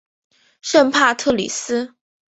[0.63, 1.93] 圣帕特里斯。